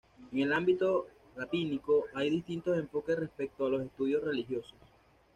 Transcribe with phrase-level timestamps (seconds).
[0.31, 1.05] En el ámbito
[1.35, 4.73] rabínico hay distintos enfoques respecto a los estudios religiosos.